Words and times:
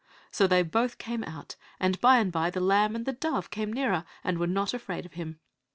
So 0.31 0.47
they 0.47 0.63
both 0.63 0.97
came 0.97 1.23
out, 1.25 1.55
and 1.79 2.01
by 2.01 2.17
and 2.17 2.31
by 2.31 2.49
the 2.49 2.59
lamb 2.59 2.95
and 2.95 3.05
dove 3.19 3.51
came 3.51 3.71
nearer, 3.71 4.03
and 4.23 4.39
were 4.39 4.47
not 4.47 4.73
afraid 4.73 5.05
of 5.05 5.13
him. 5.13 5.39